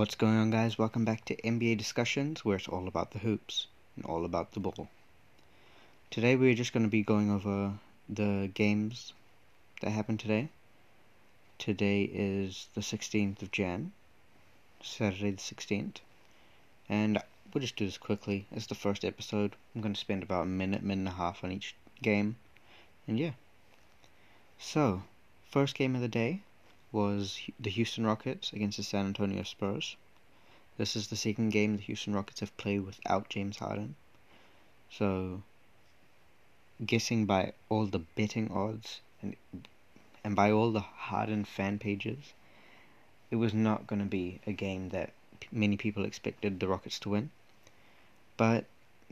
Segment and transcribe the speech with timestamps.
[0.00, 0.78] What's going on, guys?
[0.78, 4.60] Welcome back to NBA Discussions, where it's all about the hoops and all about the
[4.60, 4.88] ball.
[6.08, 7.74] Today, we're just going to be going over
[8.08, 9.12] the games
[9.82, 10.48] that happened today.
[11.58, 13.92] Today is the 16th of Jan,
[14.82, 15.96] Saturday the 16th,
[16.88, 17.22] and
[17.52, 18.46] we'll just do this quickly.
[18.52, 19.54] It's the first episode.
[19.74, 22.36] I'm going to spend about a minute, minute and a half on each game,
[23.06, 23.32] and yeah.
[24.58, 25.02] So,
[25.50, 26.40] first game of the day
[26.92, 29.96] was the Houston Rockets against the San Antonio Spurs.
[30.76, 33.94] This is the second game the Houston Rockets have played without James Harden.
[34.90, 35.42] So,
[36.84, 39.36] guessing by all the betting odds and
[40.24, 42.32] and by all the Harden fan pages,
[43.30, 45.12] it was not going to be a game that
[45.52, 47.30] many people expected the Rockets to win.
[48.36, 48.64] But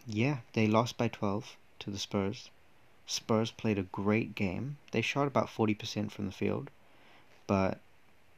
[0.07, 2.51] yeah, they lost by 12 to the Spurs.
[3.07, 4.79] Spurs played a great game.
[4.91, 6.71] They shot about 40% from the field
[7.49, 7.81] but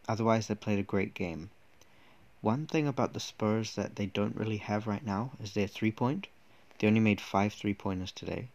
[0.08, 1.50] otherwise they played a great game.
[2.42, 5.90] One thing about the Spurs that they don't really have right now is their three
[5.90, 6.28] point.
[6.78, 8.48] They only made five three pointers today,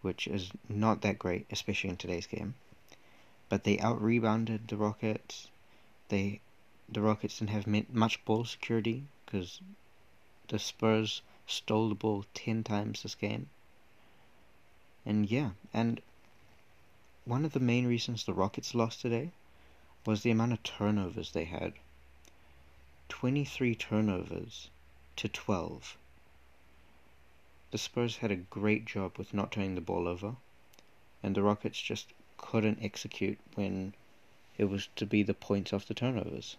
[0.00, 2.54] which is not that great, especially in today's game.
[3.50, 5.48] But they out rebounded the Rockets.
[6.08, 6.40] They
[6.88, 9.60] the Rockets didn't have much ball security because
[10.48, 13.50] the Spurs stole the ball ten times this game.
[15.04, 16.00] And yeah, and
[17.26, 19.32] one of the main reasons the Rockets lost today
[20.04, 21.72] was the amount of turnovers they had.
[23.08, 24.68] 23 turnovers
[25.14, 25.96] to 12.
[27.70, 30.36] The Spurs had a great job with not turning the ball over,
[31.22, 33.94] and the Rockets just couldn't execute when
[34.58, 36.56] it was to be the points off the turnovers.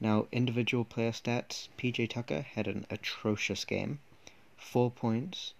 [0.00, 3.98] Now, individual player stats PJ Tucker had an atrocious game
[4.56, 5.54] 4 points,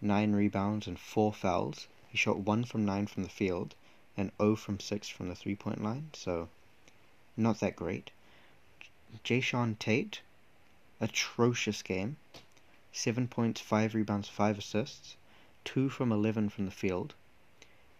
[0.00, 1.88] 9 rebounds, and 4 fouls.
[2.08, 3.74] He shot 1 from 9 from the field
[4.20, 6.48] and 0 from 6 from the three point line, so
[7.36, 8.10] not that great.
[9.24, 10.20] Jae'Sean Tate,
[11.00, 12.16] atrocious game.
[12.92, 15.16] 7 points, 5 rebounds, 5 assists,
[15.64, 17.14] 2 from 11 from the field.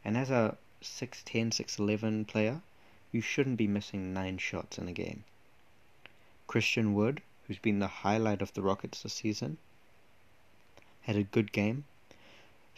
[0.05, 2.61] And as a 6'10, 6'11 player,
[3.13, 5.25] you shouldn't be missing 9 shots in a game.
[6.47, 9.59] Christian Wood, who's been the highlight of the Rockets this season,
[11.03, 11.85] had a good game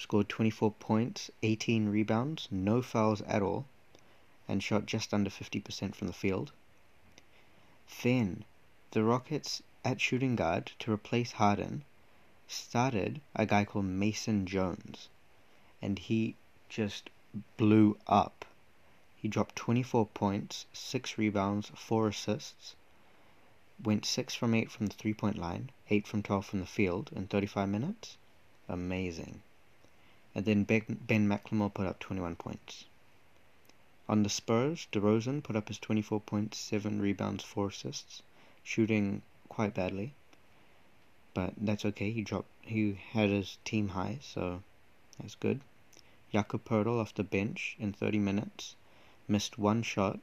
[0.02, 3.66] scored 24 points, 18 rebounds, no fouls at all,
[4.48, 6.50] and shot just under 50% from the field.
[8.02, 8.44] Then,
[8.90, 11.84] the Rockets at shooting guard to replace Harden
[12.48, 15.08] started a guy called Mason Jones,
[15.80, 16.34] and he
[16.68, 17.08] just
[17.56, 18.44] blew up.
[19.16, 22.74] He dropped 24 points, 6 rebounds, 4 assists,
[23.80, 27.10] went 6 from 8 from the three point line, 8 from 12 from the field
[27.14, 28.16] in 35 minutes.
[28.68, 29.42] Amazing
[30.34, 32.86] and then Ben McLemore put up 21 points.
[34.08, 38.22] On the Spurs, DeRozan put up his 24 points, 7 rebounds, 4 assists,
[38.62, 40.14] shooting quite badly.
[41.34, 42.10] But that's okay.
[42.10, 42.48] He dropped.
[42.62, 44.62] He had his team high, so
[45.18, 45.60] that's good.
[46.32, 48.74] Jakob Poeltl off the bench in 30 minutes,
[49.28, 50.18] missed one shot,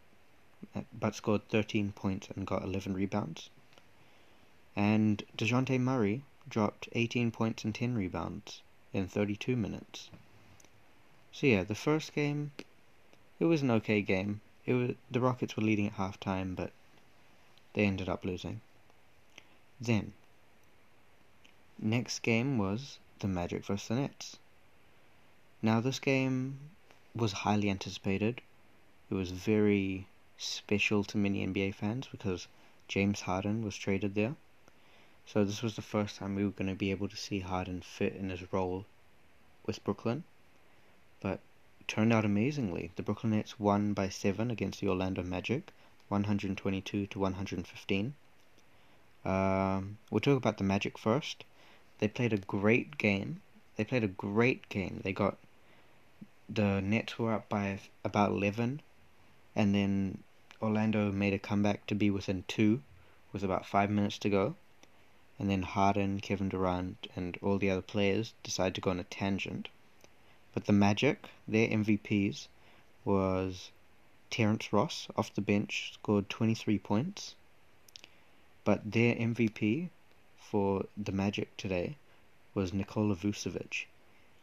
[0.75, 3.49] uh, but scored 13 points and got 11 rebounds.
[4.75, 8.63] And Dejounte Murray dropped 18 points and 10 rebounds
[8.93, 10.09] in 32 minutes.
[11.31, 12.51] So yeah, the first game,
[13.39, 14.41] it was an okay game.
[14.65, 16.71] It was the Rockets were leading at halftime, but
[17.73, 18.61] they ended up losing.
[19.79, 20.13] Then,
[21.77, 24.37] next game was the Magic vs the Nets.
[25.61, 26.59] Now this game
[27.15, 28.41] was highly anticipated.
[29.09, 30.07] It was very
[30.37, 32.47] special to many NBA fans because
[32.87, 34.35] James Harden was traded there.
[35.31, 37.81] So this was the first time we were going to be able to see Harden
[37.81, 38.87] fit in his role
[39.63, 40.23] with Brooklyn.
[41.21, 41.39] But
[41.87, 42.89] turned out amazingly.
[42.95, 45.71] The Brooklyn Nets won by 7 against the Orlando Magic,
[46.07, 48.15] 122 to 115.
[49.23, 51.43] Um, we'll talk about the Magic first.
[51.99, 53.43] They played a great game.
[53.75, 55.01] They played a great game.
[55.03, 55.37] They got
[56.49, 58.81] the Nets were up by about 11
[59.55, 60.23] and then
[60.59, 62.81] Orlando made a comeback to be within 2
[63.31, 64.55] with about 5 minutes to go
[65.39, 69.05] and then Harden, Kevin Durant, and all the other players decide to go on a
[69.05, 69.69] tangent.
[70.53, 72.47] But the Magic, their MVPs,
[73.05, 73.71] was
[74.29, 77.35] Terrence Ross off the bench, scored 23 points.
[78.65, 79.89] But their MVP
[80.37, 81.95] for the Magic today
[82.53, 83.85] was Nikola Vucevic.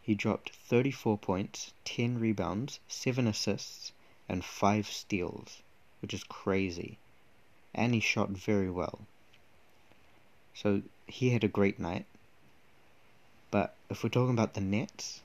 [0.01, 3.93] He dropped 34 points, 10 rebounds, 7 assists,
[4.29, 5.63] and 5 steals,
[6.01, 6.99] which is crazy.
[7.75, 9.01] And he shot very well.
[10.57, 12.07] So he had a great night.
[13.51, 15.21] But if we're talking about the Nets,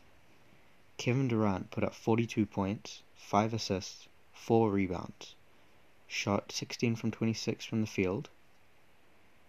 [0.98, 5.36] Kevin Durant put up 42 points, 5 assists, 4 rebounds,
[6.06, 8.28] shot 16 from 26 from the field,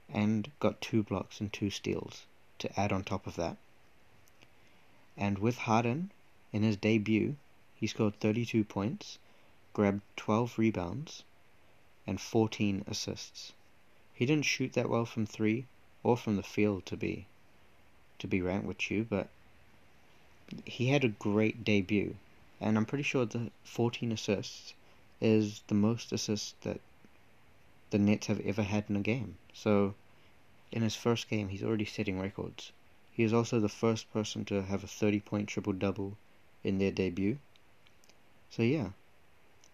[0.08, 2.26] and got two blocks and two steals
[2.61, 3.56] to add on top of that.
[5.17, 6.12] And with Harden,
[6.52, 7.34] in his debut,
[7.75, 9.19] he scored 32 points,
[9.73, 11.25] grabbed 12 rebounds,
[12.06, 13.52] and 14 assists.
[14.23, 15.67] He didn't shoot that well from three
[16.05, 17.27] or from the field to be
[18.21, 19.29] to be ranked with you, but
[20.65, 22.15] he had a great debut,
[22.61, 24.75] and I'm pretty sure the 14 assists
[25.21, 26.81] is the most assists that
[27.91, 29.39] the Nets have ever had in a game.
[29.53, 29.97] So,
[30.71, 32.71] in his first game, he's already setting records.
[33.11, 36.17] He is also the first person to have a 30 point triple double
[36.63, 37.39] in their debut.
[38.51, 38.91] So, yeah.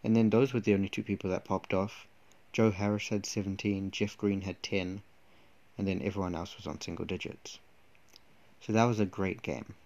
[0.02, 2.07] And then those were the only two people that popped off.
[2.58, 5.00] Joe Harris had 17, Jeff Green had 10,
[5.78, 7.60] and then everyone else was on single digits.
[8.60, 9.76] So that was a great game.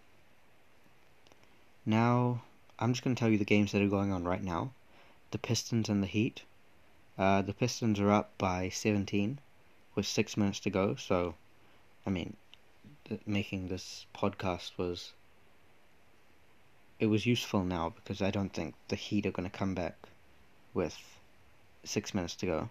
[1.84, 2.44] Now,
[2.78, 4.72] I'm just going to tell you the games that are going on right now.
[5.32, 6.44] The Pistons and the Heat.
[7.18, 9.38] Uh, the Pistons are up by 17
[9.94, 10.94] with six minutes to go.
[10.94, 11.34] So,
[12.06, 12.38] I mean,
[13.26, 15.12] making this podcast was
[16.98, 20.08] it was useful now because I don't think the Heat are going to come back
[20.72, 20.96] with
[21.84, 22.68] six minutes to go.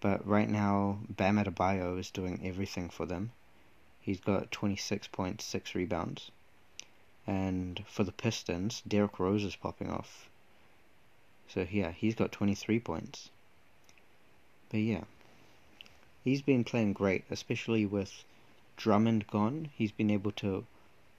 [0.00, 3.32] But right now, Bam Adebayo is doing everything for them.
[4.00, 6.30] He's got 26 points, 6 rebounds.
[7.26, 10.30] And for the Pistons, Derrick Rose is popping off.
[11.48, 13.30] So yeah, he's got 23 points.
[14.70, 15.04] But yeah,
[16.22, 18.24] he's been playing great, especially with
[18.76, 19.70] Drummond gone.
[19.74, 20.64] He's been able to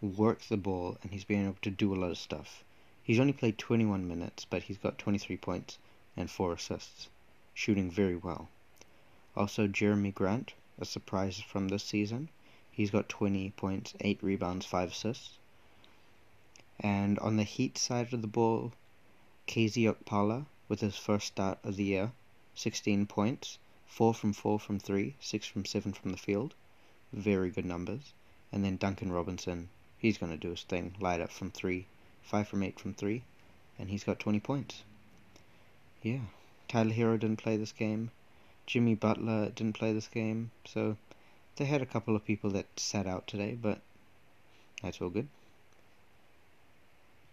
[0.02, 2.64] work the ball and he's been able to do a lot of stuff.
[3.04, 5.78] He's only played 21 minutes, but he's got 23 points
[6.20, 7.08] and 4 assists,
[7.54, 8.50] shooting very well.
[9.36, 12.30] Also, Jerami Grant, a surprise from this season.
[12.72, 15.38] He's got 20 points, 8 rebounds, 5 assists.
[16.80, 18.74] And on the Heat side of the ball,
[19.48, 22.12] KZ Okpala with his first start of the year,
[22.56, 23.58] 16 points,
[23.88, 26.54] 4 from 4 from 3, 6 from 7 from the field.
[27.12, 28.14] Very good numbers.
[28.52, 31.86] And then Duncan Robinson, he's going to do his thing, light up from 3,
[32.24, 33.24] 5 from 8 from 3,
[33.78, 34.84] and he's got 20 points.
[36.02, 36.20] Yeah,
[36.70, 38.12] Tyler Herro didn't play this game.
[38.66, 40.96] Jimmy Butler didn't play this game, so
[41.58, 43.82] they had a couple of people that sat out today, but
[44.82, 45.28] that's all good.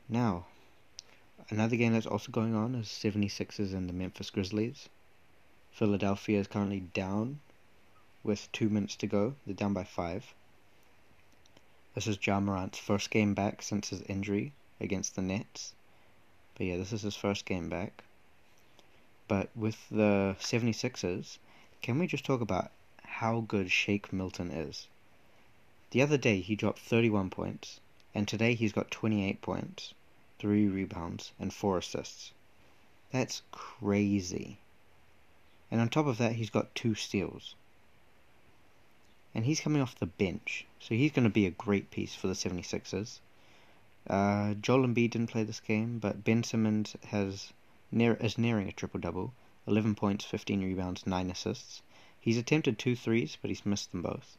[0.09, 0.47] Now,
[1.49, 4.89] another game that's also going on is 76ers and the Memphis Grizzlies.
[5.71, 7.39] Philadelphia is currently down
[8.25, 9.37] with two minutes to go.
[9.45, 10.35] They're down by five.
[11.95, 15.73] This is Ja Morant's first game back since his injury against the Nets.
[16.57, 18.03] But yeah, this is his first game back.
[19.29, 21.39] But with the 76ers,
[21.83, 22.71] can we just talk about
[23.03, 24.87] how good Shake Milton is?
[25.91, 27.81] The other day he dropped 31 points,
[28.15, 29.95] and today he's got 28 points,
[30.39, 32.33] 3 rebounds, and 4 assists.
[33.11, 34.59] That's crazy.
[35.71, 37.57] And on top of that, he's got 2 steals.
[39.35, 42.29] And he's coming off the bench, so he's going to be a great piece for
[42.29, 43.19] the 76ers.
[44.09, 47.53] Uh, Joel Embiid didn't play this game, but Ben Simmons has
[47.91, 49.33] near, is nearing a triple double
[49.67, 51.83] 11 points, 15 rebounds, 9 assists.
[52.21, 54.39] He's attempted two threes, but he's missed them both.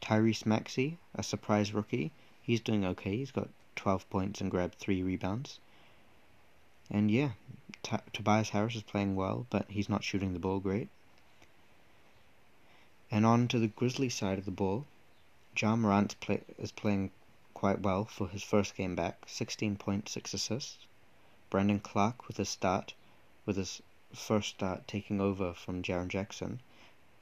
[0.00, 3.16] Tyrese Maxey, a surprise rookie, he's doing okay.
[3.16, 5.58] He's got 12 points and grabbed 3 rebounds.
[6.90, 7.30] And yeah,
[7.82, 10.88] T- Tobias Harris is playing well, but he's not shooting the ball great.
[13.10, 14.86] And on to the Grizzly side of the ball,
[15.56, 17.10] Ja Morant play, is playing
[17.52, 20.86] quite well for his first game back, 16 points, 6 assists.
[21.54, 22.94] Brandon Clarke with his start,
[23.46, 23.80] with his
[24.12, 26.60] first start taking over from Jaren Jackson,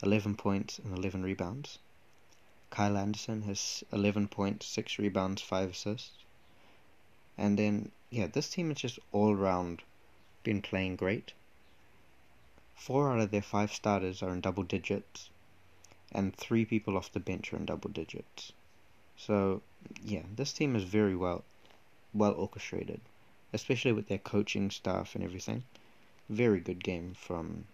[0.03, 1.79] 11 points and 11 rebounds.
[2.71, 6.25] Kyle Anderson has 11 points, 6 rebounds, 5 assists.
[7.37, 9.83] And then, yeah, this team has just all around
[10.45, 11.35] been playing great.
[12.75, 15.29] Four out of their five starters are in double digits,
[16.11, 18.53] and three people off the bench are in double digits.
[19.15, 19.61] So,
[20.03, 21.45] yeah, this team is very well
[22.15, 23.03] well orchestrated
[23.53, 25.65] especially with their coaching staff and everything.
[26.29, 27.65] Very good game from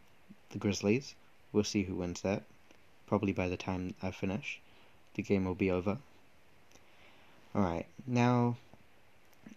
[0.51, 1.15] the Grizzlies.
[1.53, 2.43] We'll see who wins that.
[3.07, 4.61] Probably by the time I finish,
[5.15, 5.99] the game will be over.
[7.55, 8.57] Alright, now,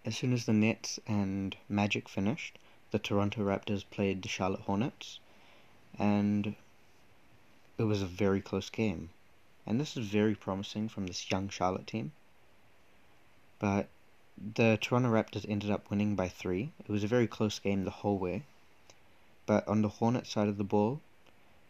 [0.06, 2.58] as soon as the Nets and Magic finished,
[2.92, 5.20] the Toronto Raptors played the Charlotte Hornets,
[6.00, 6.56] and
[7.78, 9.10] it was a very close game.
[9.66, 12.12] And this is very promising from this young Charlotte team.
[13.60, 13.90] But
[14.56, 16.72] the Toronto Raptors ended up winning by three.
[16.80, 18.42] It was a very close game the whole way.
[19.46, 21.00] But on the Hornets side of the ball,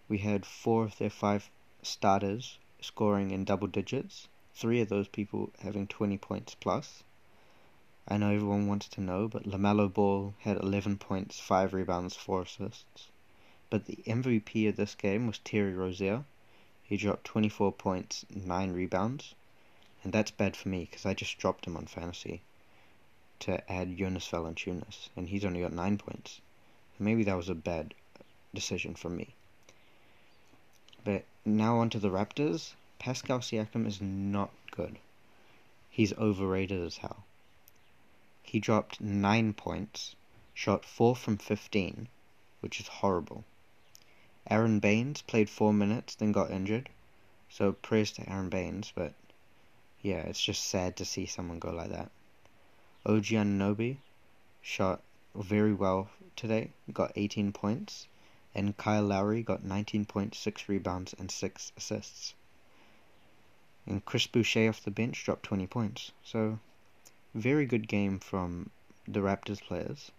[0.08, 1.50] we had four of their five
[1.84, 7.04] starters scoring in double digits, three of those people having 20 points plus.
[8.08, 12.44] I know everyone wants to know, but LaMelo Ball had 11 points, 5 rebounds, 4
[12.44, 13.10] assists.
[13.70, 16.24] But the MVP of this game was Terry Rozier.
[16.84, 19.36] He dropped 24 points, 9 rebounds.
[20.06, 22.42] And that's bad for me because I just dropped him on fantasy
[23.42, 26.42] to add Jonas Valanciunas, and he's only got 9 points.
[27.00, 27.94] Maybe that was a bad
[28.54, 29.34] decision from me.
[31.04, 32.74] But now on to the Raptors.
[33.00, 35.00] Pascal Siakam is not good.
[35.90, 37.24] He's overrated as hell.
[38.44, 40.16] He dropped 9 points,
[40.54, 42.08] shot 4 from 15,
[42.60, 43.44] which is horrible.
[44.48, 46.90] Aron Baynes played 4 minutes, then got injured.
[47.50, 49.14] So praise to Aron Baynes, but
[50.02, 52.12] yeah, it's just sad to see someone go like that.
[53.04, 53.98] OG Anunoby
[54.62, 55.02] shot
[55.34, 58.08] very well today, got 18 points,
[58.54, 62.36] and Kyle Lowry got 19 points, 6 rebounds, and 6 assists.
[63.88, 66.12] And Chris Boucher off the bench dropped 20 points.
[66.24, 66.60] So,
[67.34, 68.70] very good game from
[69.08, 70.12] the Raptors players.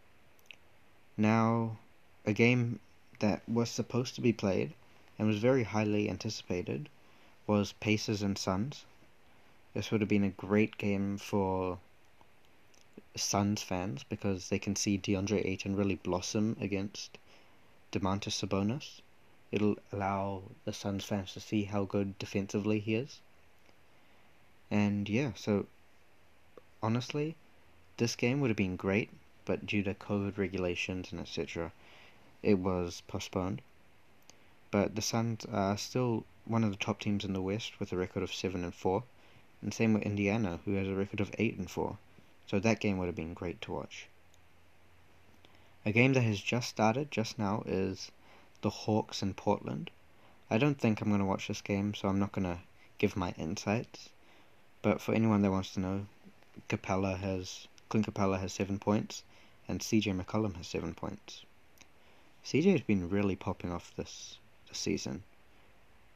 [1.16, 1.78] Now,
[2.24, 2.80] a game
[3.20, 4.74] that was supposed to be played
[5.18, 6.88] and was very highly anticipated
[7.46, 8.84] was Pacers and Suns.
[9.72, 11.78] This would have been a great game for
[13.14, 17.18] Suns fans because they can see DeAndre Ayton really blossom against
[17.92, 19.02] Domantas Sabonis.
[19.50, 23.20] It'll allow the Suns fans to see how good defensively he is.
[24.70, 25.66] And yeah, so
[26.82, 27.36] honestly,
[27.98, 29.10] this game would have been great,
[29.44, 31.72] but due to COVID regulations and etc.,
[32.42, 33.60] it was postponed.
[34.70, 37.96] But the Suns are still one of the top teams in the West with a
[37.98, 39.04] record of seven and four,
[39.60, 41.98] and same with Indiana, who has a record of eight and four.
[42.52, 44.08] So that game would have been great to watch.
[45.86, 48.10] A game that has just started just now is
[48.60, 49.90] the Hawks in Portland.
[50.50, 52.58] I don't think I'm going to watch this game, so I'm not going to
[52.98, 54.10] give my insights.
[54.82, 56.06] But for anyone that wants to know,
[56.68, 59.22] Capela has Clint Capela has seven points,
[59.66, 61.46] and CJ McCollum has seven points.
[62.44, 64.36] CJ has been really popping off this
[64.68, 65.22] this season,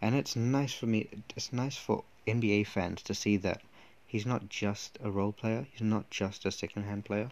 [0.02, 1.08] and it's nice for me.
[1.34, 3.62] It's nice for NBA fans to see that
[4.06, 5.66] he's not just a role player.
[5.70, 7.30] He's not just a second-hand player.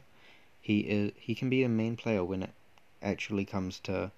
[0.61, 1.12] He is.
[1.16, 2.54] He can be a main player when it
[3.02, 4.11] actually comes to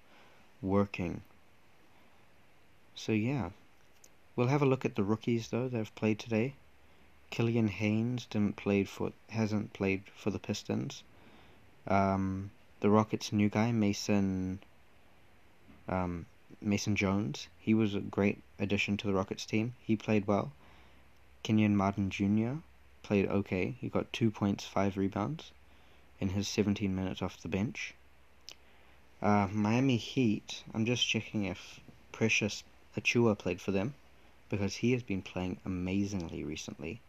[0.61, 1.21] working.
[2.95, 3.51] So yeah,
[4.35, 6.53] we'll have a look at the rookies though that have played today.
[7.29, 11.03] Killian Haynes didn't played for hasn't played for the Pistons.
[11.85, 14.59] Um, the Rockets' new guy Mason
[15.89, 16.25] um,
[16.61, 17.47] Mason Jones.
[17.59, 19.75] He was a great addition to the Rockets team.
[19.81, 20.51] He played well.
[21.47, 22.59] Kenyon Martin Jr.
[23.03, 23.73] played okay.
[23.79, 25.53] He got two points, five rebounds
[26.19, 27.93] in his 17 minutes off the bench.
[29.21, 30.65] Uh, Miami Heat.
[30.73, 31.79] I'm just checking if
[32.11, 32.65] Precious
[32.97, 33.93] Achiuwa played for them
[34.49, 36.99] because he has been playing amazingly recently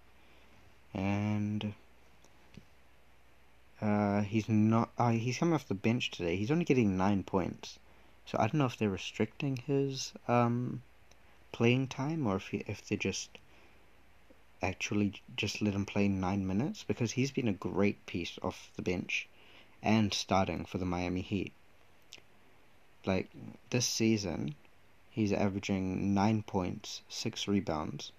[0.95, 1.75] and
[3.83, 4.90] uh, he's not.
[4.97, 6.37] Uh, he's coming off the bench today.
[6.37, 7.80] He's only getting nine points,
[8.25, 10.83] so I don't know if they're restricting his um,
[11.50, 13.30] playing time or if he, if they just
[14.62, 18.83] actually just let him play nine minutes because he's been a great piece off the
[18.83, 19.29] bench
[19.83, 21.53] and starting for the Miami Heat.
[23.05, 23.31] Like
[23.71, 24.55] this season,
[25.11, 28.12] he's averaging nine points, six rebounds,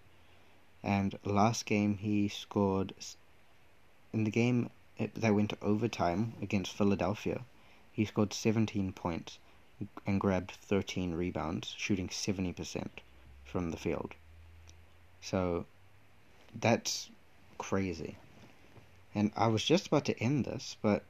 [0.81, 2.93] and last game he scored
[4.13, 7.43] in the game that went to overtime against Philadelphia.
[7.91, 9.39] He scored 17 points
[10.05, 12.88] and grabbed 13 rebounds, shooting 70%
[13.43, 14.15] from the field.
[15.22, 15.65] So
[16.53, 17.09] that's
[17.57, 18.15] crazy.
[19.15, 21.03] And I was just about to end this, but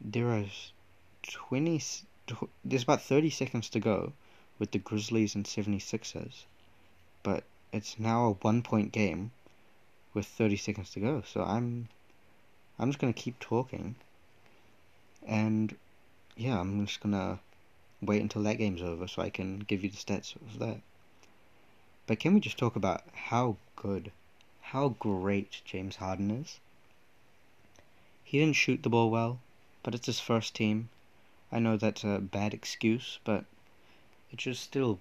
[0.00, 0.44] there are
[1.22, 1.80] 20
[2.64, 4.12] there's about 30 seconds to go
[4.58, 6.44] with the Grizzlies and 76ers.
[7.22, 9.32] But it's now a one point game
[10.14, 11.22] with 30 seconds to go.
[11.26, 11.88] So I'm
[12.78, 13.96] I'm just going to keep talking.
[15.26, 15.76] And
[16.36, 17.38] yeah, I'm just going to
[18.00, 20.80] wait until that game's over so I can give you the stats of that.
[22.06, 24.10] But can we just talk about how good,
[24.72, 26.58] how great James Harden is?
[28.24, 29.38] He didn't shoot the ball well,
[29.82, 30.88] but it's his first team.
[31.50, 33.44] I know that's a bad excuse, but
[34.32, 34.98] it should still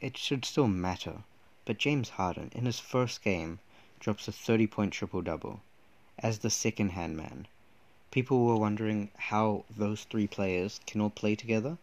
[0.00, 1.24] it should still matter
[1.66, 3.58] but James Harden, in his first game,
[3.98, 5.60] drops a 30 point triple double
[6.18, 7.48] as the second hand man.
[8.12, 11.76] People were wondering how those three players can all play together.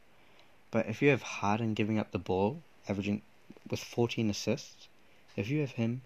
[0.72, 3.22] But if you have Harden giving up the ball, averaging
[3.70, 4.88] with 14 assists,
[5.36, 6.02] if you have him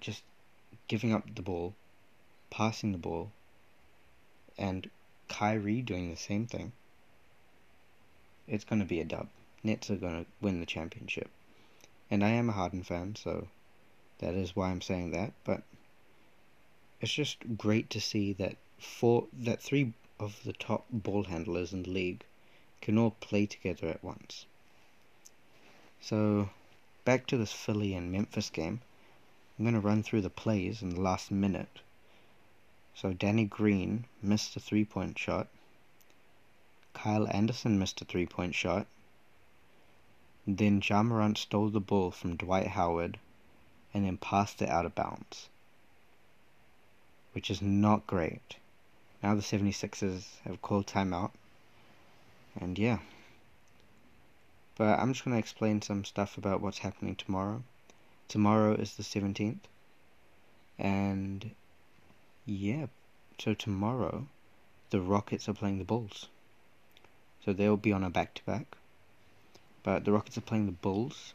[0.00, 0.22] just
[0.86, 1.74] giving up the ball,
[2.50, 3.30] passing the ball,
[4.56, 4.90] and
[5.28, 6.72] Kyrie doing the same thing,
[8.46, 9.28] it's going to be a dub.
[9.62, 11.28] Nets are going to win the championship.
[12.10, 13.48] And I am a Harden fan, so
[14.18, 15.32] that is why I'm saying that.
[15.44, 15.62] But
[17.00, 21.82] it's just great to see that four, that three of the top ball handlers in
[21.82, 22.24] the league
[22.80, 24.46] can all play together at once.
[26.00, 26.50] So,
[27.04, 28.80] back to this Philly and Memphis game.
[29.58, 31.80] I'm going to run through the plays in the last minute.
[32.94, 35.48] So, Danny Green missed a three point shot.
[36.94, 38.86] Kyle Anderson missed a three point shot.
[40.46, 43.18] Then Ja Morant stole the ball from Dwight Howard
[43.92, 45.48] and then passed it out of bounds,
[47.32, 48.56] which is not great.
[49.22, 51.32] Now the 76ers have called timeout,
[52.60, 52.98] and yeah.
[54.76, 57.64] But I'm just going to explain some stuff about what's happening tomorrow.
[58.28, 59.60] Tomorrow is the 17th,
[60.78, 61.50] and
[62.46, 62.86] yeah,
[63.38, 64.26] so tomorrow
[64.90, 66.28] the Rockets are playing the Bulls.
[67.44, 68.76] So they'll be on a back to back
[69.88, 71.32] but the Rockets are playing the Bulls.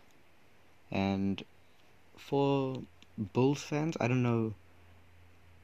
[0.91, 1.43] And
[2.15, 2.83] for
[3.17, 4.53] Bulls fans, I don't know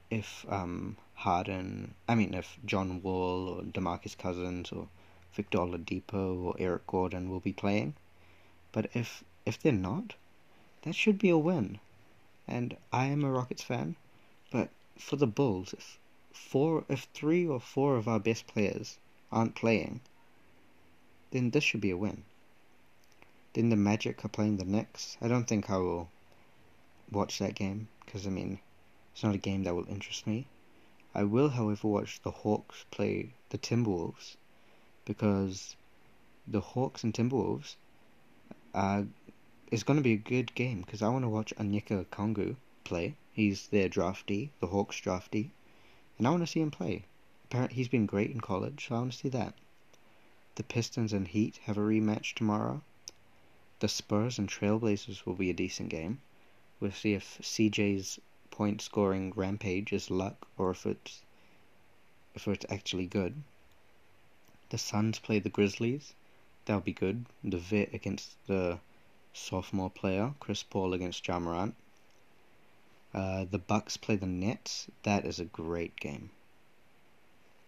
[0.10, 4.88] if um, Harden, I mean, if John Wall or Demarcus Cousins or
[5.34, 7.94] Victor Oladipo or Eric Gordon will be playing.
[8.72, 10.16] But if if they're not,
[10.84, 11.80] that should be a win.
[12.48, 13.96] And I am a Rockets fan,
[14.52, 16.00] but for the Bulls, if
[16.32, 18.98] four, if three or four of our best players
[19.32, 20.02] aren't playing,
[21.32, 22.24] then this should be a win.
[23.54, 25.18] Then the Magic are playing the Knicks.
[25.22, 26.10] I don't think I will
[27.12, 28.60] watch that game because I mean,
[29.14, 30.48] it's not a game that will interest me.
[31.14, 34.36] I will, however, watch the Hawks play the Timberwolves
[35.06, 35.76] because
[36.48, 37.76] the Hawks and Timberwolves
[38.74, 39.04] uh,
[39.72, 43.16] is going to be a good game because I want to watch Onyeka Okongwu play.
[43.32, 45.50] He's their draftee, the Hawks draftee,
[46.18, 47.06] and I want to see him play.
[47.46, 49.54] Apparently, he's been great in college, so I want to see that.
[50.56, 52.82] The Pistons and Heat have a rematch tomorrow.
[53.80, 56.20] The Spurs and Trailblazers will be a decent game.
[56.80, 58.20] We'll see if CJ's
[58.52, 61.22] point scoring rampage is luck or if it's
[62.36, 63.42] if it's actually good.
[64.70, 66.14] The Suns play the Grizzlies.
[66.66, 67.26] That'll be good.
[67.44, 68.80] The Vit against the
[69.34, 70.34] sophomore player.
[70.40, 71.76] Chris Paul against Morant.
[73.14, 74.88] Uh, the Bucks play the Nets.
[75.04, 76.30] That is a great game.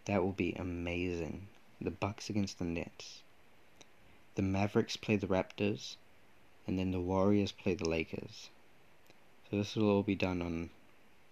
[0.06, 1.48] That will be amazing.
[1.80, 3.24] The Bucks against the Nets.
[4.36, 5.96] The Mavericks play the Raptors
[6.68, 8.50] and then the Warriors play the Lakers.
[9.50, 10.70] So this will all be done on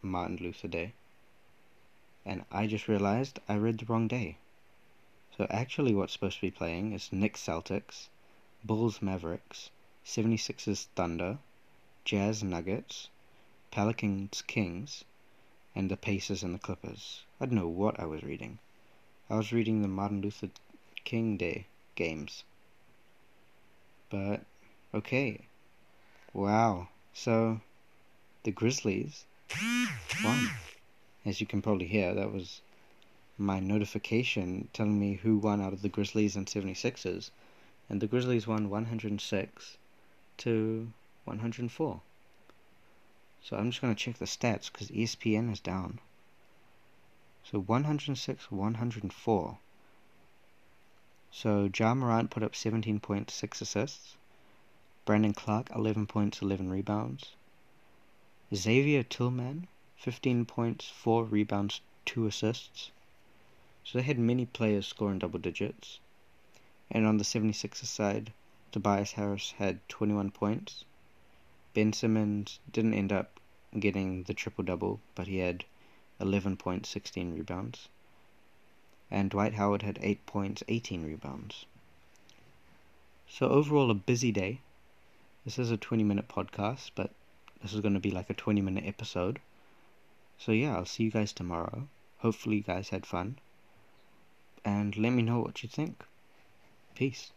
[0.01, 0.93] Martin Luther Day.
[2.25, 4.37] And I just realized I read the wrong day.
[5.37, 8.07] So actually what's supposed to be playing is Knicks Celtics,
[8.63, 9.69] Bulls Mavericks,
[10.05, 11.37] 76ers Thunder,
[12.05, 13.09] Jazz Nuggets,
[13.71, 15.03] Pelicans Kings,
[15.75, 17.23] and the Pacers and the Clippers.
[17.39, 18.59] I don't know what I was reading.
[19.29, 20.49] I was reading the Martin Luther
[21.03, 22.43] King Day games.
[24.09, 24.41] But
[24.91, 25.41] Okay.
[26.33, 26.87] Wow.
[27.13, 27.61] So,
[28.41, 29.25] the Grizzlies
[30.23, 30.49] won.
[31.25, 32.61] As you can probably hear, that was
[33.37, 37.29] my notification telling me who won out of the Grizzlies and 76ers.
[37.87, 39.77] And the Grizzlies won 106
[40.39, 40.91] to
[41.25, 42.01] 104.
[43.41, 45.99] So I'm just going to check the stats because ESPN is down.
[47.43, 49.57] So 106, 104.
[51.31, 54.15] So Ja Morant put up 17.6 assists.
[55.05, 57.33] Brandon Clarke, 11 points, 11 rebounds.
[58.53, 62.91] Xavier Tillman, 15 points, 4 rebounds, 2 assists.
[63.83, 65.99] So they had many players scoring double digits.
[66.91, 68.33] And on the 76ers side,
[68.71, 70.85] Tobias Harris had 21 points.
[71.73, 73.39] Ben Simmons didn't end up
[73.79, 75.65] getting the triple double, but he had
[76.19, 77.89] 11 points, 16 rebounds.
[79.09, 81.65] And Dwight Howard had 8 points, 18 rebounds.
[83.27, 84.61] So overall, a busy day
[85.45, 87.11] this is a 20 minute podcast, but
[87.61, 89.39] this is going to be like a 20 minute episode.
[90.37, 91.87] So, yeah, I'll see you guys tomorrow.
[92.19, 93.39] Hopefully, you guys had fun.
[94.63, 96.05] And let me know what you think.
[96.93, 97.31] Peace.